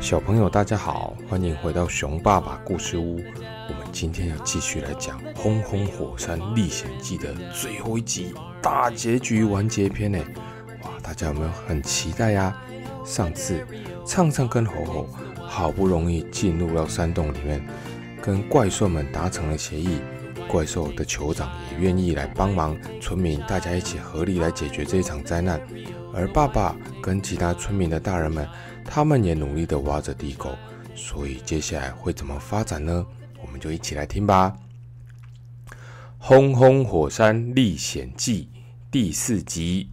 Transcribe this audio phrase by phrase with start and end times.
[0.00, 3.16] 小朋友，大家好，欢迎回到熊爸爸故事屋。
[3.68, 10.18] 我们今天要继续来讲《轰轰火山历险记》的最后一集大结局完结篇呢。
[10.82, 12.56] 哇，大家有没有很期待呀？
[13.04, 13.64] 上次
[14.06, 17.62] 畅畅跟吼吼好不容易进入到山洞里面，
[18.22, 20.00] 跟怪兽们达成了协议，
[20.48, 25.60] 怪兽的酋长也愿意来帮忙村民，大家一起合力来解决这一场灾难。
[26.14, 28.48] 而爸爸跟其他村民的大人们。
[28.84, 30.50] 他们也努力地挖着地沟，
[30.94, 33.06] 所以接下来会怎么发展呢？
[33.42, 34.56] 我们就一起来听吧。
[36.18, 38.48] 《轰轰火山历险记》
[38.90, 39.88] 第四集，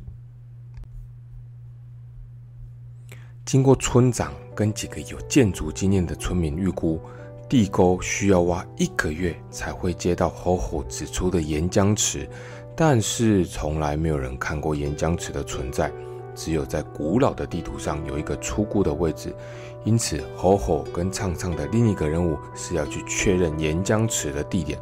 [3.46, 7.00] 经过村长跟几个有建筑经验的村民预估，
[7.48, 12.30] 地沟需要挖一个月才会接到吼吼指出的岩浆池，
[12.76, 15.90] 但是从来没有人看过岩浆池的存在。
[16.38, 19.36] 只有在古老的地图上有一个出库的位置，
[19.84, 24.80] 因此吼吼跟唱唱的另一个任务是要去确认岩浆池的地点，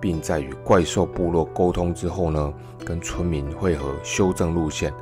[0.00, 2.52] 并在与怪兽部落沟通之后呢，
[2.84, 4.92] 跟村民会合修正路线。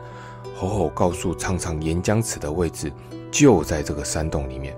[0.55, 2.93] 吼吼告诉唱唱岩浆池的位置
[3.31, 4.77] 就在这个山洞里面。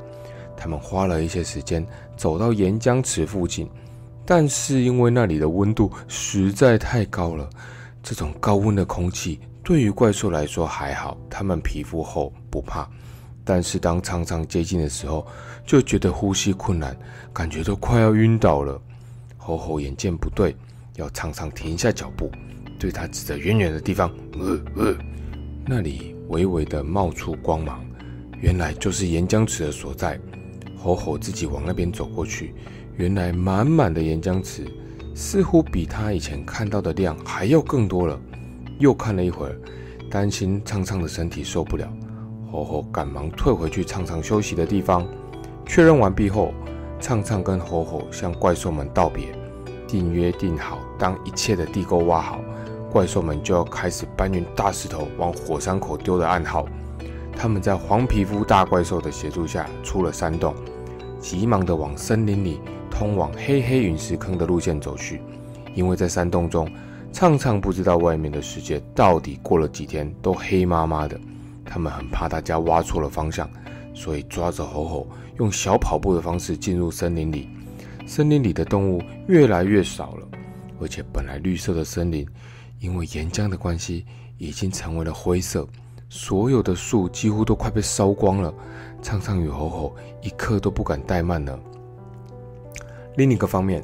[0.57, 1.85] 他们花了一些时间
[2.17, 3.69] 走到岩浆池附近，
[4.25, 7.49] 但是因为那里的温度实在太高了，
[8.03, 9.41] 这种高温的空气。
[9.69, 12.89] 对于怪兽来说还好，它们皮肤厚不怕。
[13.45, 15.27] 但是当苍苍接近的时候，
[15.67, 16.97] 就觉得呼吸困难，
[17.35, 18.81] 感觉都快要晕倒了。
[19.37, 20.57] 吼吼眼见不对，
[20.97, 22.31] 要苍苍停下脚步，
[22.79, 24.97] 对他指着远远的地方，呃呃，
[25.67, 27.85] 那里微微的冒出光芒，
[28.41, 30.19] 原来就是岩浆池的所在。
[30.79, 32.55] 吼吼自己往那边走过去，
[32.97, 34.67] 原来满满的岩浆池，
[35.15, 38.19] 似乎比他以前看到的量还要更多了。
[38.79, 39.57] 又看了一会儿，
[40.11, 41.87] 担心畅畅的身体受不了，
[42.51, 45.07] 吼吼赶忙退回去畅畅休息的地方。
[45.67, 46.55] 确认完毕后，
[47.01, 49.27] 畅畅跟吼吼向怪兽们道别，
[49.87, 52.41] 定约定好，当一切的地沟挖好，
[52.91, 56.67] 怪兽们就要开始搬运大石头往火山口丢的暗号。
[57.37, 60.55] 他们在黄皮肤大怪兽的协助下出了山洞，
[61.21, 65.21] 急忙的往森林里通往黑黑陨石坑的路线走去，
[65.75, 66.69] 因为在山洞中。
[67.19, 71.19] 畅畅不知道外面的世界到底过了几天都黑麻麻的，
[71.65, 73.51] 他们很怕大家挖错了方向，
[73.93, 75.09] 所以抓着吼吼，
[75.39, 77.49] 用小跑步的方式进入森林里。
[78.07, 80.29] 森林里的动物越来越少了，
[80.81, 82.25] 而且本来绿色的森林，
[82.79, 84.07] 因为岩浆的关系，
[84.37, 85.67] 已经成为了灰色，
[86.09, 88.55] 所有的树几乎都快被烧光了。
[89.03, 91.59] 畅畅与吼吼一刻都不敢怠慢了。
[93.17, 93.83] 另一个方面，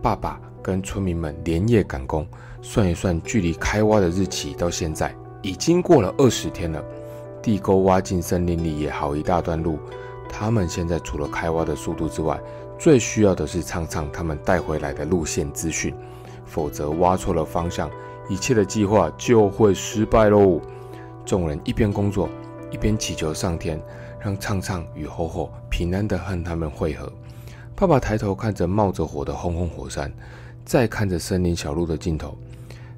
[0.00, 2.26] 爸爸跟村民们连夜赶工。
[2.60, 6.84] 算一算，距离开挖的日期到现在已经过了二十天了。
[7.40, 9.78] 地沟挖进森林里也好一大段路。
[10.28, 12.38] 他们现在除了开挖的速度之外，
[12.78, 15.94] 最需要的是畅畅他们带回来的路线资讯。
[16.44, 17.90] 否则挖错了方向，
[18.28, 20.60] 一切的计划就会失败喽。
[21.24, 22.28] 众人一边工作，
[22.70, 23.80] 一边祈求上天，
[24.20, 27.10] 让畅畅与吼吼平安地和他们会合。
[27.74, 30.12] 爸爸抬头看着冒着火的轰轰火山，
[30.68, 32.36] 再看着森林小路的尽头。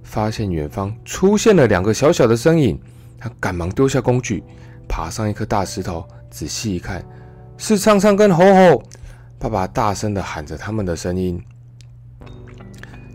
[0.02, 2.76] 发现远方出现了两个小小的身影，
[3.16, 4.42] 他赶忙丢下工具，
[4.88, 7.00] 爬上一颗大石头，仔细一看，
[7.56, 8.82] 是畅畅跟吼吼。
[9.38, 11.40] 爸爸大声的喊着他们的声音，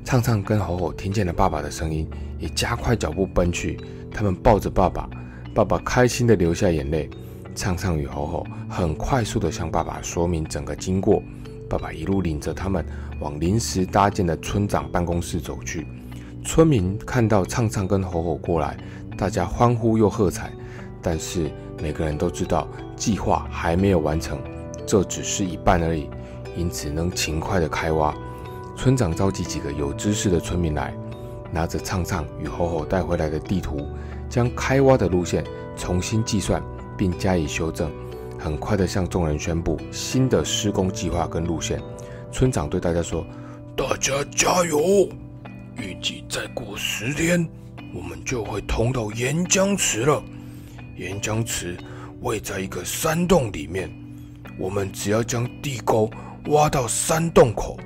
[0.05, 3.77] 畅畅跟吼吼听见了爸爸的声音，也加快脚步奔去。
[4.09, 5.09] 他们抱着爸爸，
[5.53, 7.09] 爸爸开心的流下眼泪。
[7.55, 11.21] 畅畅与吼吼很快速的向爸爸说明整个经过，
[11.69, 12.85] 爸爸一路领着他们
[13.19, 15.87] 往临时搭建的村长办公室走去。
[16.43, 18.77] 村民看到畅畅跟吼吼过来，
[19.17, 20.51] 大家欢呼又喝彩。
[21.01, 24.39] 但是每个人都知道计划还没有完成，
[24.87, 26.09] 这只是一半而已，
[26.57, 28.15] 因此能勤快的开挖。
[28.75, 30.93] 村长召集几个有知识的村民来，
[31.51, 33.87] 拿着畅畅与吼吼带回来的地图，
[34.27, 35.43] 将开挖的路线
[35.77, 36.61] 重新计算
[36.97, 37.91] 并加以修正，
[38.39, 41.79] 很快的向众人宣布新的施工计划跟路线。
[42.35, 43.25] 村长对大家说
[43.77, 45.07] ：“大家加油！”
[45.79, 47.47] 预计再过十天，
[47.93, 50.21] 我们就会通到岩浆池了。
[50.97, 51.77] 岩浆池
[52.19, 53.89] 位在一个山洞里面，
[54.59, 56.11] 我们只要将地沟
[56.47, 57.79] 挖到山洞口，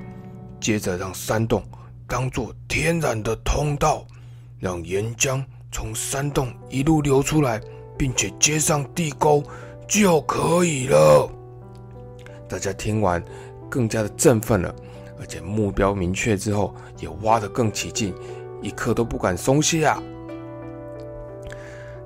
[0.60, 1.62] 接着让山洞
[2.08, 4.04] 当做天然的通道，
[4.58, 7.60] 让岩浆从山洞一路流出来，
[7.96, 9.44] 并且接上地沟
[9.86, 11.30] 就可以了。
[12.48, 13.22] 大家听完，
[13.70, 14.74] 更加的振奋了。
[15.18, 18.14] 而且目标明确之后，也挖得更起劲，
[18.62, 20.02] 一刻都不敢松懈啊！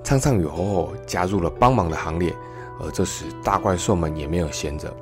[0.03, 2.35] 苍苍与吼吼加入了帮忙的行列，
[2.81, 4.93] 而这时大怪兽们也没有闲着，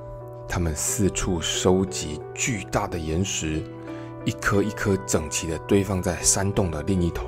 [0.47, 3.63] 他们四处收集巨大的岩石，
[4.27, 7.25] 一颗一颗整齐地堆放在山洞的另一头，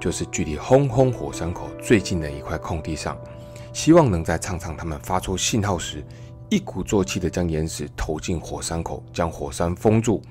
[0.00, 3.14] 就是距离轰轰火山口最近的一块空地上，
[3.74, 6.02] 希望能在畅畅他们发出信号时，
[6.54, 10.22] 一鼓作气地将岩石投进火山口，将火山封住。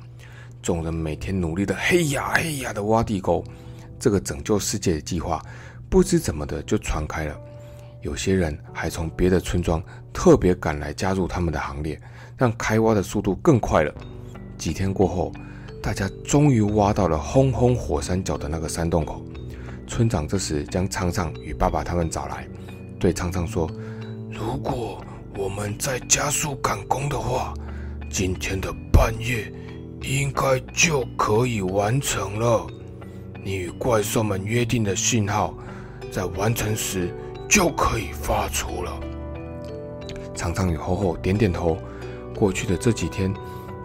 [0.62, 3.44] 众人每天努力的嘿呀嘿呀的挖地沟，
[4.00, 5.44] 这个拯救世界的计划，
[5.90, 7.38] 不知怎么的就传开了。
[8.00, 9.84] 有些人还从别的村庄
[10.14, 12.00] 特别赶来加入他们的行列，
[12.38, 13.94] 让开挖的速度更快了。
[14.58, 15.30] 几天过后，
[15.82, 19.22] 大家终于挖到了轰轰火山脚的那个山洞口。
[19.88, 22.48] 村长这时将昌昌与爸爸他们找来，
[22.98, 23.70] 对昌昌说
[24.32, 25.04] ：“如果
[25.38, 27.54] 我们再加速赶工的话，
[28.10, 29.52] 今天的半夜。”
[30.06, 32.68] 应该就可以完成了。
[33.42, 35.54] 你与怪兽们约定的信号，
[36.12, 37.10] 在完成时
[37.50, 39.00] 就可以发出了。
[40.36, 41.78] 长长与厚厚点点头。
[42.38, 43.34] 过去的这几天，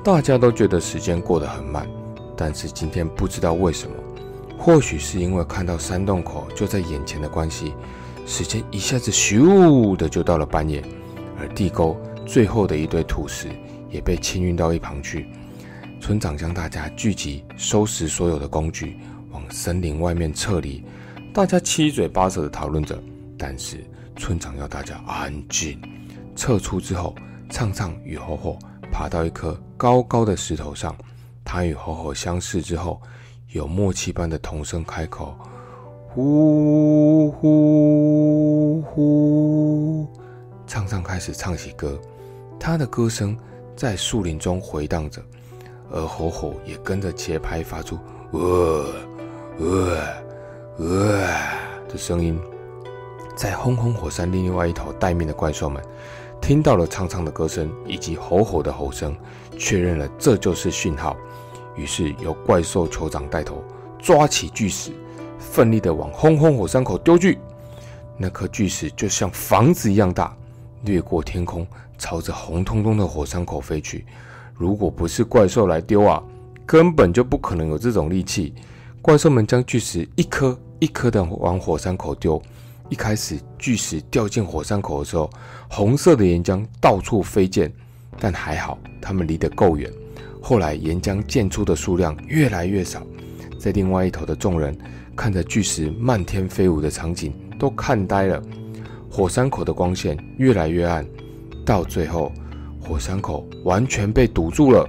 [0.02, 1.88] 大家都觉得时间过得很慢，
[2.36, 3.94] 但是今天不知道为什么，
[4.58, 7.74] 或许是因为看到山洞口就在眼前的关系，
[8.26, 10.82] 时间一下子咻的就到了半夜，
[11.38, 11.96] 而地沟
[12.26, 13.48] 最后的一堆土石
[13.90, 15.28] 也被清运到一旁去。
[16.00, 18.96] 村长将大家聚集，收拾所有的工具，
[19.30, 20.84] 往森林外面撤离。
[21.32, 22.98] 大家七嘴八舌地讨论着，
[23.36, 23.84] 但是
[24.16, 25.80] 村长要大家安静。
[26.36, 27.14] 撤出之后，
[27.50, 28.58] 畅畅与吼吼
[28.92, 30.94] 爬到一颗高高的石头上。
[31.44, 33.00] 他与吼吼相视之后，
[33.52, 35.34] 有默契般的同声开口
[36.14, 40.06] ：“呼呼呼！”
[40.68, 41.98] 畅畅开始唱起歌，
[42.60, 43.36] 他的歌声
[43.74, 45.20] 在树林中回荡着。
[45.90, 47.98] 而吼吼也跟着节拍发出
[48.32, 48.86] “呃
[49.58, 49.98] 呃
[50.76, 51.26] 呃”
[51.88, 52.38] 的声音，
[53.34, 55.82] 在轰轰火山另外一头待命的怪兽们
[56.42, 59.16] 听到了唱唱的歌声以及吼吼的吼声，
[59.58, 61.16] 确认了这就是讯号。
[61.74, 63.64] 于是由怪兽酋长带头
[63.98, 64.92] 抓起巨石，
[65.38, 67.38] 奋力的往轰轰火山口丢去。
[68.18, 70.36] 那颗巨石就像房子一样大，
[70.84, 71.66] 掠过天空，
[71.98, 74.04] 朝着红彤彤的火山口飞去。
[74.54, 76.22] 如果不是怪兽来丢啊，
[76.66, 78.52] 根本就不可能有这种力气。
[79.00, 82.40] 怪兽们将巨石一颗一颗的往火山口丢。
[82.88, 85.30] 一开始巨石掉进火山口的时候，
[85.68, 87.70] 红色的岩浆到处飞溅，
[88.18, 89.92] 但还好他们离得够远。
[90.40, 93.02] 后来岩浆溅出的数量越来越少，
[93.58, 94.76] 在另外一头的众人
[95.14, 98.42] 看着巨石漫天飞舞的场景，都看呆了。
[99.10, 101.06] 火山口的光线越来越暗，
[101.64, 102.32] 到最后。
[102.80, 104.88] 火山口完全被堵住了。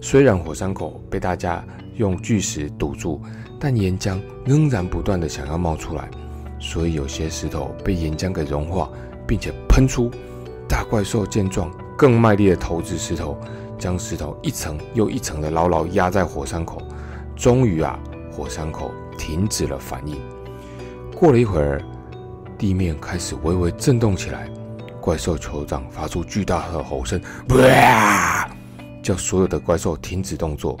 [0.00, 1.64] 虽然火山口被大家
[1.94, 3.20] 用巨石堵住，
[3.60, 6.10] 但岩浆仍然不断的想要冒出来，
[6.58, 8.90] 所以有些石头被岩浆给融化，
[9.28, 10.10] 并且喷出。
[10.68, 13.38] 大怪兽见状，更卖力的投掷石头，
[13.78, 16.82] 将石头一层又一层的牢牢压在火山口。
[17.36, 17.96] 终于啊，
[18.32, 20.16] 火山口停止了反应。
[21.14, 21.80] 过了一会儿，
[22.62, 24.48] 地面开始微微震动起来。
[25.00, 27.20] 怪兽酋长发出巨大的吼声，
[29.02, 30.78] 叫所有的怪兽停止动作，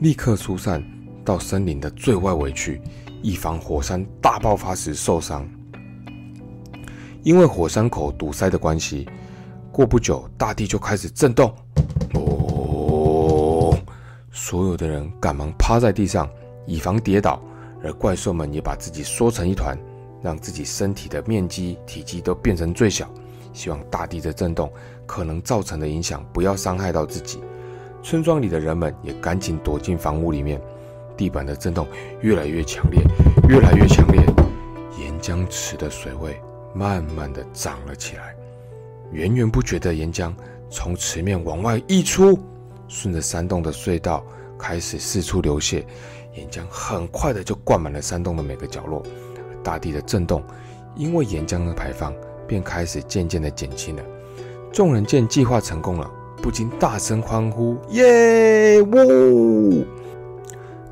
[0.00, 0.82] 立刻疏散
[1.24, 2.82] 到森林的最外围去，
[3.22, 5.48] 以防火山大爆发时受伤。
[7.22, 9.08] 因为火山口堵塞的关系，
[9.70, 11.54] 过不久大地就开始震动。
[12.14, 13.78] 哦，
[14.32, 16.28] 所有的人赶忙趴在地上，
[16.66, 17.40] 以防跌倒，
[17.80, 19.78] 而怪兽们也把自己缩成一团。
[20.22, 23.08] 让自己身体的面积、体积都变成最小，
[23.52, 24.72] 希望大地的震动
[25.06, 27.40] 可能造成的影响不要伤害到自己。
[28.02, 30.60] 村庄里的人们也赶紧躲进房屋里面。
[31.16, 31.86] 地板的震动
[32.22, 33.02] 越来越强烈，
[33.46, 34.24] 越来越强烈，
[34.98, 36.40] 岩浆池的水位
[36.74, 38.34] 慢慢的涨了起来。
[39.12, 40.32] 源源不绝的岩浆
[40.70, 42.38] 从池面往外溢出，
[42.88, 44.24] 顺着山洞的隧道
[44.58, 45.84] 开始四处流泻，
[46.34, 49.02] 岩浆很快的就灌满了山洞的每个角落。
[49.62, 50.42] 大地的震动，
[50.94, 52.14] 因为岩浆的排放，
[52.46, 54.02] 便开始渐渐的减轻了。
[54.72, 56.10] 众人见计划成功了，
[56.42, 58.80] 不禁大声欢呼：“耶！
[58.82, 59.84] 呜！”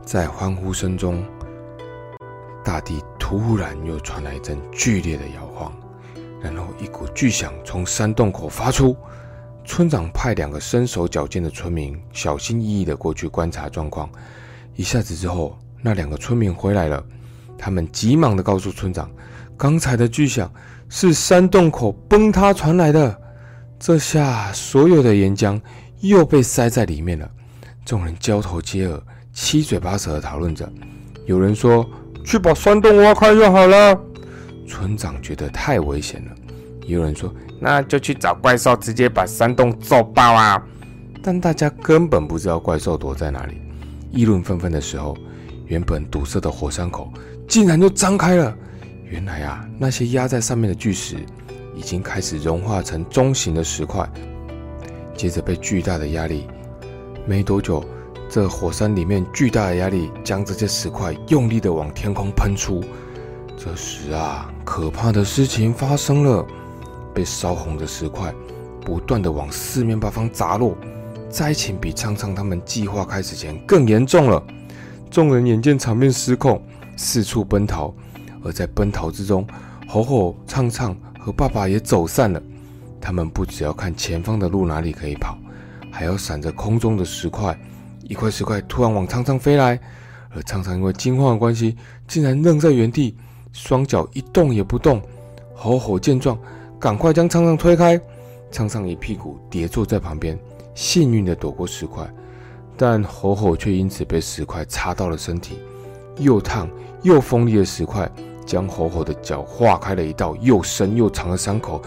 [0.05, 1.25] 在欢呼声中，
[2.65, 5.73] 大地突然又传来一阵剧烈的摇晃，
[6.41, 8.97] 然后一股巨响从山洞口发出。
[9.65, 14.09] 村长派两个身手矫健的村民小心翼翼的过去观察状况。
[14.75, 17.05] 一下子之后，那两个村民回来了。
[17.59, 19.11] 他们急忙地告诉村长，
[19.57, 20.51] 刚才的巨响
[20.89, 23.21] 是山洞口崩塌传来的。
[23.79, 25.61] 这下所有的岩浆
[26.01, 27.29] 又被塞在里面了。
[27.85, 30.71] 众人交头接耳，七嘴八舌地讨论着。
[31.27, 31.89] 有人说
[32.25, 34.01] ：“去把山洞挖开就好了。”
[34.67, 36.33] 村长觉得太危险了，
[36.87, 40.63] 也有人说，那就去找怪兽，直接把山洞揍爆啊！
[41.23, 43.61] 但大家根本不知道怪兽躲在哪里。
[44.11, 45.17] 议论纷纷的时候，
[45.67, 47.13] 原本堵塞的火山口
[47.49, 48.55] 竟然就张开了。
[49.11, 51.17] 原来啊，那些压在上面的巨石
[51.75, 54.07] 已经开始融化成中型的石块，
[55.17, 56.47] 接着被巨大的压力，
[57.27, 57.83] 没多久，
[58.29, 62.85] 这火山里面巨大的压力将这些石块用力的往天空喷出。
[63.57, 66.47] 这时啊，可怕的事情发生了，
[67.15, 68.33] 被烧红的石块
[68.85, 70.77] 不断的往四面八方砸落。
[71.31, 74.43] 灾情比苍苍他们计划开始前更严重了。
[75.11, 76.63] 众人眼见场面失控，
[76.99, 77.95] 四处奔逃。
[78.45, 79.47] 而在奔逃之中，
[79.89, 82.41] 吼吼、唱唱和爸爸也走散了。
[83.01, 85.37] 他们不只要看前方的路哪里可以跑，
[85.91, 87.59] 还要闪着空中的石块。
[88.03, 89.79] 一块石块突然往苍苍飞来，
[90.31, 91.77] 而苍苍因为惊慌的关系，
[92.07, 93.17] 竟然愣在原地，
[93.53, 95.03] 双脚一动也不动。
[95.55, 96.39] 吼吼见状，
[96.79, 98.01] 赶快将苍苍推开。
[98.51, 100.39] 苍苍一屁股跌坐在旁边。
[100.75, 102.09] 幸运的躲过石块，
[102.77, 105.59] 但吼吼却因此被石块插到了身体，
[106.19, 106.69] 又烫
[107.03, 108.11] 又锋利的石块
[108.45, 111.83] 将吼吼的脚划开了一道又深又长的伤口，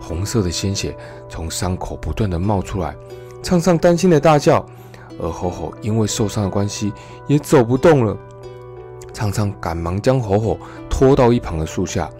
[0.00, 0.96] 红色的鲜血
[1.28, 2.94] 从伤口不断的冒出来，
[3.42, 4.64] 畅畅担心的大叫，
[5.20, 6.92] 而吼吼因为受伤的关系
[7.26, 8.16] 也走不动了，
[9.12, 10.58] 畅畅赶忙将吼吼
[10.90, 12.10] 拖到一旁的树下，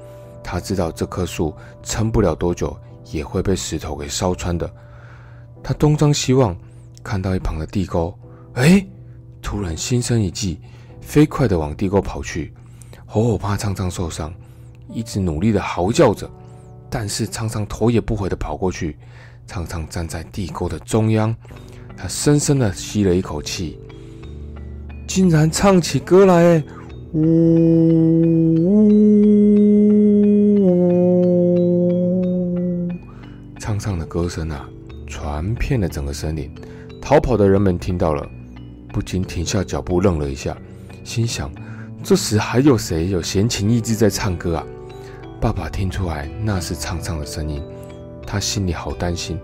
[0.43, 2.77] 他知道这棵树撑不了多久。
[3.11, 4.69] 也会被石头给烧穿的。
[5.63, 6.57] 他东张西望，
[7.03, 8.13] 看到一旁的地沟，
[8.55, 8.85] 哎，
[9.45, 10.59] 突然心生一计，
[11.03, 12.53] 飞快的往地沟跑去。
[13.05, 14.33] 吼吼怕苍苍受伤，
[14.89, 16.29] 一直努力的嚎叫着，
[16.89, 18.97] 但是苍苍头也不回的跑过去。
[19.47, 21.37] 苍苍站在地沟的中央，
[21.97, 23.79] 他深深的吸了一口气，
[25.07, 26.65] 竟然唱起歌来，
[27.13, 29.05] 呜呜呜。
[33.61, 34.67] 唱唱的歌声啊，
[35.07, 36.51] 传遍了整个森林。
[37.01, 38.27] 逃跑的人们听到了，
[38.95, 40.57] 不禁停下脚步，愣了一下，
[41.03, 41.51] 心想：
[42.05, 44.65] 这时还有谁有闲情逸致在唱歌啊？
[45.41, 47.61] 爸爸听出来那是唱唱的声音，
[48.25, 49.37] 他心里好担心。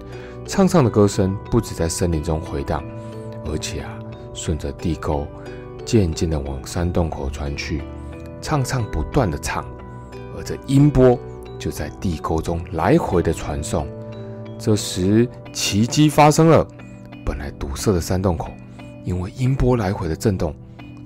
[0.46, 2.80] 唱唱的歌声不止在森林中回荡，
[3.44, 3.98] 而且啊，
[4.32, 5.26] 顺着地沟
[5.84, 7.82] 渐渐的往山洞口传去。
[8.40, 9.64] 唱唱不断的唱，
[10.36, 11.18] 而这音波
[11.58, 13.84] 就在地沟中来回的传送。
[14.60, 16.64] 这时，奇迹发生了。
[17.26, 18.50] 本来堵塞的山洞口，
[19.04, 20.54] 因为音波来回的震动，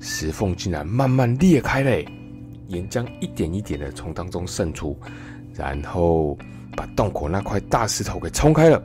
[0.01, 1.91] 石缝竟然慢慢裂开了，
[2.69, 4.99] 岩浆一点一点的从当中渗出，
[5.55, 6.37] 然后
[6.77, 8.83] 把洞口那块大石头给冲开了。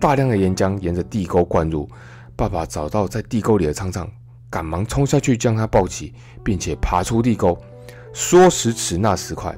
[0.00, 1.88] 大量的岩浆沿着地沟灌入。
[2.36, 4.08] 爸爸找到在地沟里的苍苍，
[4.48, 7.58] 赶忙冲下去将他抱起，并且爬出地沟。
[8.12, 9.52] 说时迟，那时快，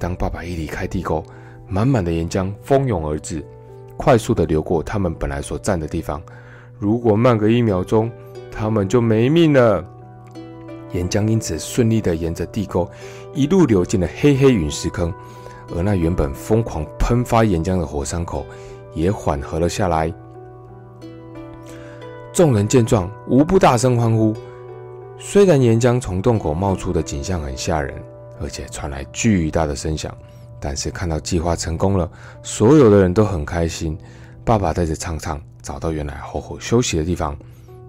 [0.00, 1.24] 当爸爸一离开地沟，
[1.68, 3.44] 满满的岩浆蜂拥而至。
[3.96, 6.20] 快速的流过他们本来所站的地方，
[6.76, 8.10] 如果慢个一秒钟，
[8.54, 9.84] 他们就没命了。
[10.92, 12.88] 岩浆因此顺利的沿着地沟
[13.34, 15.12] 一路流进了黑黑陨石坑，
[15.74, 18.46] 而那原本疯狂喷发岩浆的火山口
[18.94, 20.14] 也缓和了下来。
[22.32, 24.32] 众人见状，无不大声欢呼。
[25.18, 28.00] 虽然岩浆从洞口冒出的景象很吓人，
[28.40, 30.16] 而且传来巨大的声响。
[30.60, 32.10] 但是看到计划成功了，
[32.42, 33.98] 所有的人都很开心。
[34.44, 37.36] 爸爸带着畅畅找到原来猴猴休息的地方，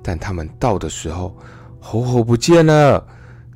[0.06, 1.36] 但他们到的时候，
[1.80, 3.04] 猴猴不见了。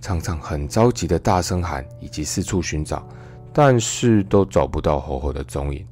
[0.01, 3.07] 畅畅很着急的大声喊，以及四处寻找，
[3.53, 5.85] 但是都找不到猴猴的踪影。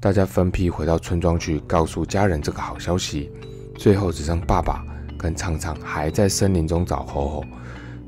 [0.00, 3.30] 大家分批回到村庄去告诉家人这个好消息。
[3.76, 4.82] 最后只剩爸爸
[5.18, 7.44] 跟畅畅还在森林中找猴猴。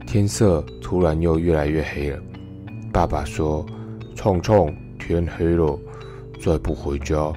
[0.07, 2.19] 天色突然又越来越黑了。
[2.91, 3.67] 爸爸说。
[4.17, 5.79] 畅畅，天黑了，
[6.45, 7.33] 再不回家，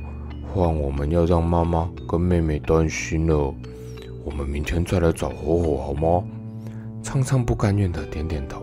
[0.52, 3.56] 换我们要让妈妈跟妹妹担心了。
[4.26, 6.24] 我们明天再来找火火好吗？
[7.04, 8.62] 畅畅不甘愿的点点头，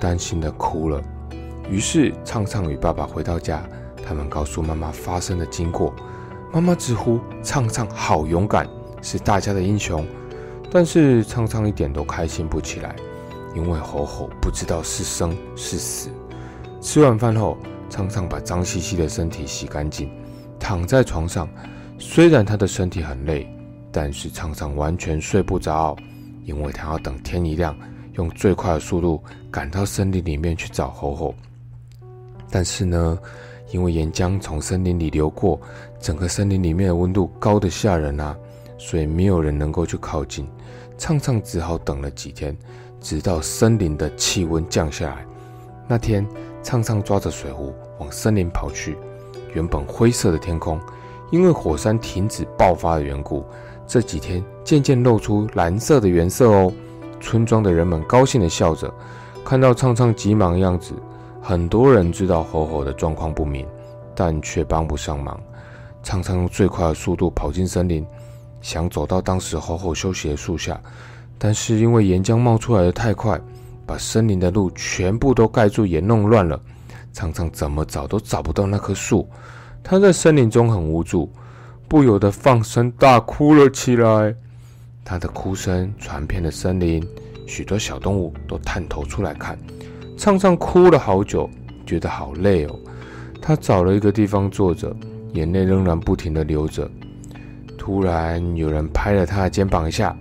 [0.00, 1.00] 担心的哭了。
[1.70, 3.62] 于是畅畅与爸爸回到家，
[4.04, 5.94] 他们告诉妈妈发生的经过。
[6.52, 8.68] 妈妈直呼畅畅好勇敢，
[9.00, 10.04] 是大家的英雄。
[10.72, 12.96] 但是畅畅一点都开心不起来，
[13.54, 16.10] 因为火火不知道是生是死。
[16.80, 17.56] 吃完饭后，
[17.88, 20.10] 畅畅把脏兮兮的身体洗干净，
[20.58, 21.48] 躺在床上。
[21.98, 23.46] 虽然他的身体很累，
[23.92, 25.96] 但是畅畅完全睡不着，
[26.44, 27.76] 因为他要等天一亮，
[28.14, 31.34] 用最快的速度赶到森林里面去找猴猴。
[32.50, 33.18] 但是呢，
[33.70, 35.60] 因为岩浆从森林里流过，
[36.00, 38.36] 整个森林里面的温度高得吓人啊，
[38.78, 40.48] 所以没有人能够去靠近。
[40.98, 42.56] 畅畅只好等了几天，
[43.00, 45.26] 直到森林的气温降下来。
[45.86, 46.26] 那天。
[46.62, 48.94] 畅畅抓着水壶往森林跑去。
[49.54, 50.78] 原本灰色的天空，
[51.30, 53.42] 因为火山停止爆发的缘故，
[53.90, 56.72] 这几天渐渐露出蓝色的原色哦。
[57.20, 58.88] 村庄的人们高兴地笑着，
[59.44, 60.94] 看到畅畅急忙的样子，
[61.42, 63.66] 很多人知道吼吼的状况不明，
[64.14, 65.36] 但却帮不上忙。
[66.04, 68.06] 畅畅用最快的速度跑进森林，
[68.60, 70.80] 想走到当时吼吼休息的树下，
[71.36, 73.40] 但是因为岩浆冒出来的太快，
[73.84, 76.60] 把森林的路全部都盖住，也弄乱了。
[77.12, 79.28] 畅畅怎么找都找不到那棵树，
[79.82, 81.28] 他在森林中很无助，
[81.90, 84.32] 不由得放声大哭了起来。
[85.04, 87.04] 他的哭声传遍了森林，
[87.48, 89.58] 许多小动物都探头出来看。
[90.16, 91.50] 畅畅哭了好久，
[91.84, 92.78] 觉得好累哦。
[93.42, 94.94] 他找了一个地方坐着，
[95.32, 96.88] 眼泪仍然不停地流着。
[97.76, 100.16] 突然，有人拍了他的肩膀一下，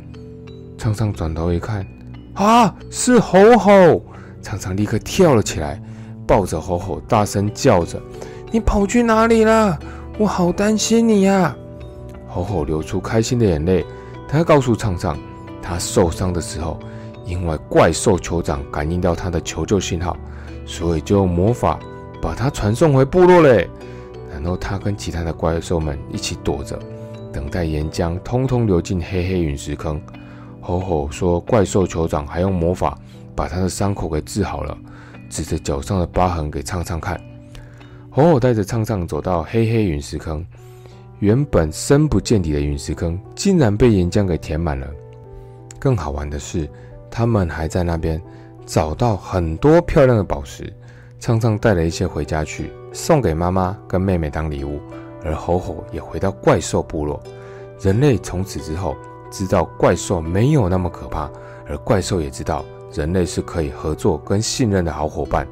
[0.75, 1.85] 畅畅转头一看，
[2.33, 4.03] 啊，是吼吼！
[4.41, 5.79] 畅畅立刻跳了起来。
[6.25, 8.01] 抱着吼吼，大声叫着
[8.51, 9.77] ：“你跑去哪里了？
[10.19, 11.55] 我好担心你呀！”
[12.27, 13.85] 吼吼流出开心的眼泪。
[14.27, 15.17] 他告诉畅畅，
[15.61, 16.77] 他受伤的时候，
[17.25, 20.15] 因为怪兽酋长感应到他的求救信号，
[20.65, 21.79] 所以就用魔法
[22.21, 23.67] 把他传送回部落嘞。
[24.31, 26.77] 然后他跟其他的怪兽们一起躲着，
[27.33, 29.99] 等待岩浆通通流进黑黑陨石坑。
[30.61, 32.95] 吼吼说：“怪兽酋长还用魔法
[33.33, 34.77] 把他的伤口给治好了。”
[35.29, 37.19] 指着脚上的疤痕给畅畅看，
[38.19, 40.45] 吼吼带着畅畅走到黑黑陨石坑，
[41.19, 44.85] 原本深不见底的陨石坑竟然被岩浆给填满了。
[45.79, 46.69] 更好玩的是，
[47.09, 48.21] 他们还在那边
[48.65, 50.73] 找到很多漂亮的宝石，
[51.17, 54.81] 畅畅带了一些回家去送给妈妈跟妹妹当礼物，
[55.23, 57.23] 而吼吼也回到怪兽部落。
[57.79, 58.97] 人类从此之后
[59.31, 61.31] 知道怪兽没有那么可怕，
[61.65, 62.65] 而怪兽也知道。
[62.91, 65.47] 人类是可以合作跟信任的好伙伴，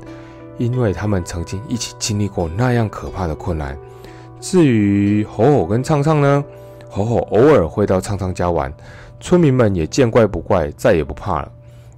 [0.58, 3.78] 因为他们曾经一起经历过那样可怕的困难。
[4.39, 6.43] 至于吼吼跟畅畅呢，
[6.89, 8.72] 吼吼偶尔会到畅畅家玩，
[9.20, 11.52] 村民们也见怪不怪，再也不怕了。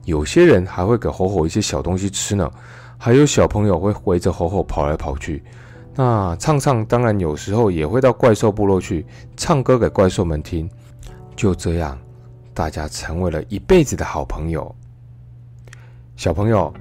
[0.05, 2.49] 有些人还会给吼吼一些小东西吃呢，
[2.97, 5.43] 还有小朋友会围着吼吼跑来跑去。
[5.95, 10.69] 那畅畅当然有时候也会到怪兽部落去唱歌给怪兽们听。
[11.35, 11.97] 就这样，
[12.53, 14.73] 大家成为了一辈子的好朋友。
[16.15, 16.73] 小朋友，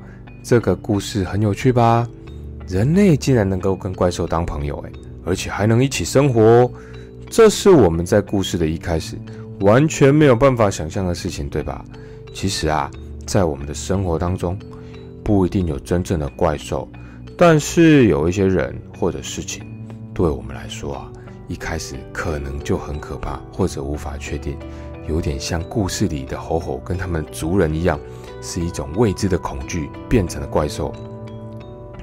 [0.49, 2.09] 这个故事很有趣吧？
[2.67, 6.73] 人类竟然能够跟怪兽当朋友，诶，而且还能一起生活！
[7.29, 9.19] 这是我们在故事的一开始
[9.61, 11.85] 完全没有办法想象的事情，对吧？
[12.33, 12.91] 其实啊，
[13.27, 14.59] 在我们的生活当中，
[15.23, 16.89] 不一定有真正的怪兽，
[17.37, 19.63] 但是有一些人或者事情，
[20.15, 21.13] 对我们来说啊，
[21.47, 24.57] 一开始可能就很可怕，或者无法确定，
[25.09, 27.99] 有点像故事里的吼吼跟他们族人一样。
[28.41, 30.93] 是一种未知的恐惧变成了怪兽，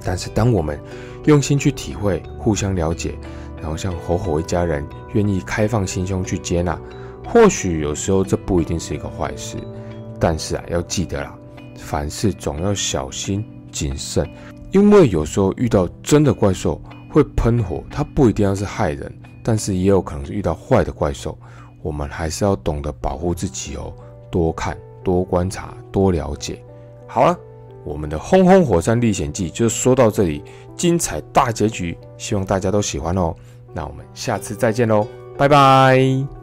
[0.03, 0.77] 但是当我们
[1.27, 3.17] 用心去体会、互相了解，
[3.61, 6.77] 然后像吼吼一家人愿意开放心胸去接纳，
[7.25, 9.55] 或许有时候这不一定是一个坏事。
[10.19, 11.33] 但是啊，要记得啦，
[11.77, 13.41] 凡事总要小心
[13.71, 14.29] 谨慎，
[14.73, 19.09] 因为有时候遇到真的怪兽会喷火，它不一定要是害人，
[19.41, 21.37] 但是也有可能是遇到坏的怪兽，
[21.85, 23.93] 我们还是要懂得保护自己哦，
[24.31, 24.75] 多看。
[25.03, 26.59] 多观察，多了解。
[27.05, 27.39] 好了，
[27.83, 30.43] 我们的《轰轰火山历险记》就说到这里，
[30.75, 33.35] 精彩大结局，希望大家都喜欢哦。
[33.71, 35.05] 那我们下次再见喽，
[35.37, 36.34] 拜拜。